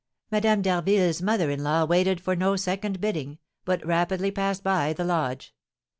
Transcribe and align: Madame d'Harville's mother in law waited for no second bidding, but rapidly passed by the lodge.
Madame 0.31 0.63
d'Harville's 0.63 1.21
mother 1.21 1.51
in 1.51 1.61
law 1.61 1.85
waited 1.85 2.19
for 2.19 2.35
no 2.35 2.55
second 2.55 2.99
bidding, 2.99 3.37
but 3.65 3.85
rapidly 3.85 4.31
passed 4.31 4.63
by 4.63 4.93
the 4.93 5.03
lodge. 5.05 5.53